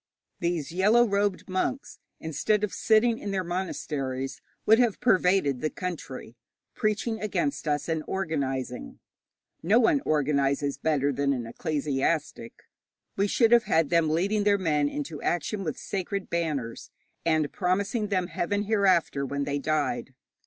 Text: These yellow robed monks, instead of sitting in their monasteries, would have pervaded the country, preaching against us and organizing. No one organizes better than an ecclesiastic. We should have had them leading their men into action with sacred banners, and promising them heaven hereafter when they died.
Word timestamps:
These 0.39 0.71
yellow 0.71 1.05
robed 1.07 1.47
monks, 1.47 1.99
instead 2.19 2.63
of 2.63 2.73
sitting 2.73 3.19
in 3.19 3.29
their 3.29 3.43
monasteries, 3.43 4.41
would 4.65 4.79
have 4.79 4.99
pervaded 4.99 5.61
the 5.61 5.69
country, 5.69 6.35
preaching 6.73 7.21
against 7.21 7.67
us 7.67 7.87
and 7.87 8.03
organizing. 8.07 8.97
No 9.61 9.79
one 9.79 10.01
organizes 10.03 10.79
better 10.79 11.13
than 11.13 11.33
an 11.33 11.45
ecclesiastic. 11.45 12.63
We 13.15 13.27
should 13.27 13.51
have 13.51 13.65
had 13.65 13.91
them 13.91 14.09
leading 14.09 14.43
their 14.43 14.57
men 14.57 14.89
into 14.89 15.21
action 15.21 15.63
with 15.63 15.77
sacred 15.77 16.31
banners, 16.31 16.89
and 17.23 17.53
promising 17.53 18.07
them 18.07 18.25
heaven 18.25 18.63
hereafter 18.63 19.23
when 19.23 19.43
they 19.43 19.59
died. 19.59 20.15